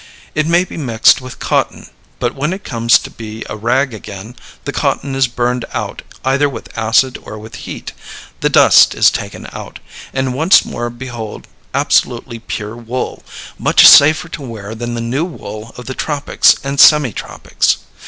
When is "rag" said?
3.55-3.93